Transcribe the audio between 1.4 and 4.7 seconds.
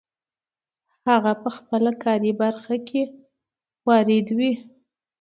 په خپله کاري برخه کې وارد وي.